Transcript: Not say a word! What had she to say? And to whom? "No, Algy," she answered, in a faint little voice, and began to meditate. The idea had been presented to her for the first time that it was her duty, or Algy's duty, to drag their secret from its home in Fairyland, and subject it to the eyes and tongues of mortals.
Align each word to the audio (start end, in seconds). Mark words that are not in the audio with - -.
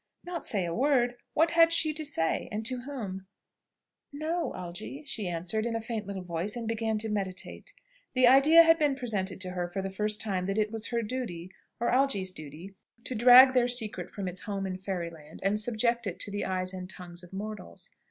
Not 0.23 0.47
say 0.47 0.65
a 0.65 0.73
word! 0.73 1.15
What 1.35 1.51
had 1.51 1.71
she 1.71 1.93
to 1.93 2.03
say? 2.03 2.49
And 2.51 2.65
to 2.65 2.85
whom? 2.85 3.27
"No, 4.11 4.51
Algy," 4.55 5.03
she 5.05 5.27
answered, 5.27 5.63
in 5.63 5.75
a 5.75 5.79
faint 5.79 6.07
little 6.07 6.23
voice, 6.23 6.55
and 6.55 6.67
began 6.67 6.97
to 6.97 7.07
meditate. 7.09 7.71
The 8.15 8.25
idea 8.25 8.63
had 8.63 8.79
been 8.79 8.95
presented 8.95 9.39
to 9.41 9.51
her 9.51 9.67
for 9.69 9.83
the 9.83 9.91
first 9.91 10.19
time 10.19 10.45
that 10.45 10.57
it 10.57 10.71
was 10.71 10.87
her 10.87 11.03
duty, 11.03 11.51
or 11.79 11.89
Algy's 11.91 12.31
duty, 12.31 12.73
to 13.03 13.13
drag 13.13 13.53
their 13.53 13.67
secret 13.67 14.09
from 14.09 14.27
its 14.27 14.41
home 14.41 14.65
in 14.65 14.79
Fairyland, 14.79 15.39
and 15.43 15.59
subject 15.59 16.07
it 16.07 16.19
to 16.21 16.31
the 16.31 16.45
eyes 16.45 16.73
and 16.73 16.89
tongues 16.89 17.21
of 17.21 17.31
mortals. 17.31 17.91